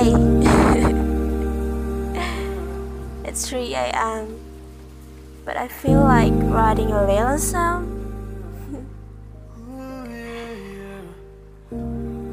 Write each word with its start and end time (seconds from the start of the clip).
Hi! 0.00 0.08
it's 3.28 3.44
3 3.52 3.76
a.m. 3.76 4.40
But 5.44 5.60
I 5.60 5.68
feel 5.68 6.00
like 6.00 6.32
writing 6.48 6.88
a 6.88 7.04
little 7.04 7.36
song. 7.36 7.84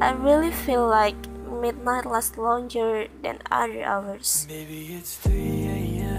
I 0.00 0.16
really 0.16 0.48
feel 0.48 0.88
like 0.88 1.20
midnight 1.44 2.08
lasts 2.08 2.40
longer 2.40 3.12
than 3.20 3.44
other 3.52 3.84
hours. 3.84 4.48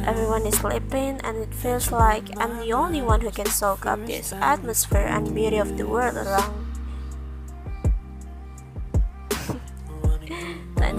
Everyone 0.05 0.45
is 0.45 0.61
sleeping, 0.61 1.17
and 1.25 1.41
it 1.41 1.50
feels 1.50 1.89
like 1.89 2.30
I'm 2.38 2.61
the 2.61 2.77
only 2.77 3.02
one 3.02 3.25
who 3.25 3.34
can 3.34 3.50
soak 3.50 3.89
up 3.89 4.05
this 4.05 4.38
atmosphere 4.38 5.09
and 5.09 5.34
beauty 5.34 5.58
of 5.58 5.81
the 5.81 5.89
world 5.89 6.13
around. 6.13 6.69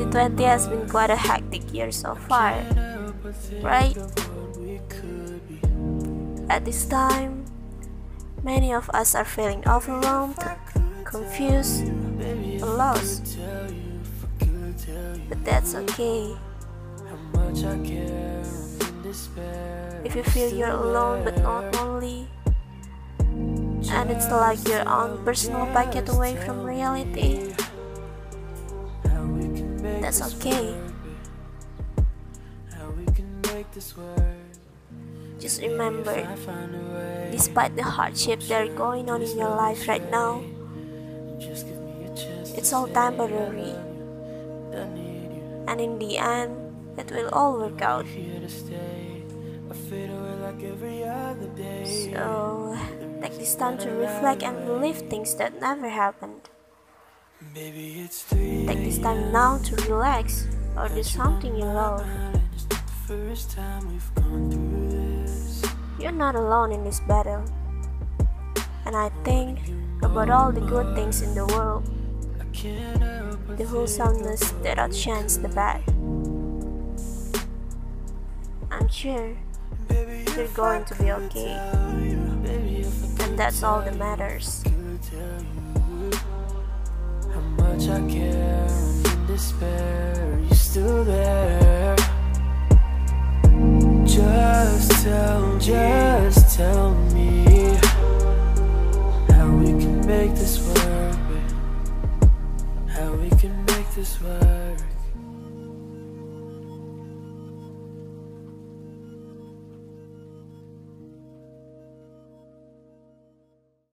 2020 0.00 0.44
has 0.44 0.66
been 0.66 0.88
quite 0.88 1.10
a 1.10 1.16
hectic 1.16 1.60
year 1.74 1.92
so 1.92 2.14
far, 2.14 2.56
right? 3.60 3.92
At 6.48 6.64
this 6.64 6.86
time, 6.86 7.44
many 8.42 8.72
of 8.72 8.88
us 8.96 9.14
are 9.14 9.26
feeling 9.28 9.60
overwhelmed, 9.68 10.40
confused, 11.04 11.84
and 11.84 12.62
lost. 12.62 13.36
But 15.28 15.44
that's 15.44 15.74
okay. 15.74 16.32
If 20.02 20.16
you 20.16 20.24
feel 20.24 20.48
you're 20.48 20.72
alone 20.72 21.24
but 21.24 21.36
not 21.44 21.76
lonely, 21.76 22.26
and 23.92 24.10
it's 24.10 24.30
like 24.32 24.64
your 24.66 24.88
own 24.88 25.22
personal 25.24 25.66
packet 25.76 26.08
away 26.08 26.36
from 26.36 26.64
reality, 26.64 27.52
that's 30.10 30.34
okay. 30.34 30.74
Just 35.38 35.62
remember, 35.62 36.26
despite 37.30 37.76
the 37.76 37.84
hardship 37.84 38.40
that 38.50 38.66
are 38.66 38.74
going 38.74 39.08
on 39.08 39.22
in 39.22 39.38
your 39.38 39.54
life 39.54 39.86
right 39.86 40.02
now, 40.10 40.42
it's 42.58 42.72
all 42.72 42.88
temporary. 42.88 43.70
And 45.70 45.80
in 45.80 45.98
the 45.98 46.18
end, 46.18 46.58
it 46.98 47.10
will 47.12 47.30
all 47.30 47.58
work 47.58 47.80
out. 47.80 48.04
So, 51.86 52.76
take 53.22 53.38
this 53.38 53.54
time 53.54 53.78
to 53.78 53.88
reflect 53.90 54.42
and 54.42 54.66
believe 54.66 55.06
things 55.06 55.36
that 55.36 55.60
never 55.60 55.88
happened. 55.88 56.50
Take 57.40 58.84
this 58.84 58.98
time 58.98 59.32
now 59.32 59.56
to 59.64 59.74
relax 59.88 60.46
or 60.76 60.88
do 60.90 61.02
something 61.02 61.56
you 61.56 61.64
love. 61.64 62.06
You're 65.98 66.12
not 66.12 66.34
alone 66.36 66.72
in 66.72 66.84
this 66.84 67.00
battle. 67.00 67.42
And 68.84 68.94
I 68.94 69.08
think 69.24 69.58
about 70.02 70.28
all 70.28 70.52
the 70.52 70.60
good 70.60 70.94
things 70.94 71.22
in 71.22 71.34
the 71.34 71.46
world, 71.46 71.88
the 73.56 73.64
wholesomeness 73.64 74.50
that 74.62 74.78
outshines 74.78 75.38
the 75.38 75.48
bad. 75.48 75.82
I'm 78.70 78.88
sure 78.88 79.34
you're 79.88 80.48
going 80.48 80.84
to 80.84 80.94
be 80.96 81.10
okay. 81.10 81.56
And 83.20 83.38
that's 83.38 83.62
all 83.62 83.80
that 83.80 83.96
matters. 83.96 84.62
Much 87.80 87.88
I 87.88 88.10
care, 88.10 88.66
I'm 88.68 89.06
in 89.06 89.26
despair. 89.26 90.34
Are 90.34 90.40
you 90.40 90.54
still 90.54 91.02
there? 91.02 91.96
Just 94.04 95.02
tell, 95.02 95.54
me, 95.54 95.60
just 95.60 96.58
tell 96.58 96.94
me 97.14 97.78
how 99.30 99.48
we 99.50 99.68
can 99.80 100.06
make 100.06 100.32
this 100.32 100.60
work. 100.60 101.16
How 102.86 103.14
we 103.14 103.30
can 103.30 103.64
make 103.64 103.90
this 103.94 104.20
work. 104.20 104.99